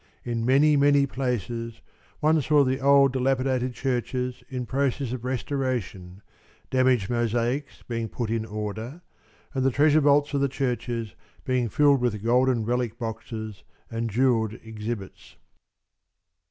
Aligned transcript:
In 0.23 0.43
many, 0.47 0.75
many 0.75 1.05
places 1.05 1.79
one 2.21 2.41
saw 2.41 2.63
the 2.63 2.79
old, 2.79 3.13
dilapidated 3.13 3.75
churches 3.75 4.43
in 4.49 4.65
process 4.65 5.13
of 5.13 5.23
restoration, 5.23 6.23
damaged 6.71 7.07
mosaics 7.07 7.83
being 7.87 8.09
put 8.09 8.31
in 8.31 8.43
order, 8.43 9.03
and 9.53 9.63
the 9.63 9.69
treasure 9.69 10.01
vaults 10.01 10.33
of 10.33 10.41
the 10.41 10.49
churches 10.49 11.13
being 11.45 11.69
filled 11.69 12.01
with 12.01 12.23
golden 12.23 12.65
relic 12.65 12.97
boxes 12.97 13.61
and 13.91 14.09
jewelled 14.09 14.53
exhibits. 14.63 15.35